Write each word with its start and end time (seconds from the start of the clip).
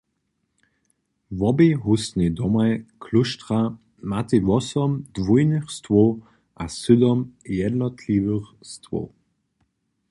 Wobej 1.39 1.75
hóstnej 1.83 2.29
domaj 2.39 2.71
klóštra 3.03 3.61
matej 4.11 4.41
wosom 4.49 4.91
dwójnych 5.17 5.67
stwow 5.75 6.09
a 6.63 6.65
sydom 6.83 7.19
jednotliwych 7.61 8.45
stwow. 8.71 9.07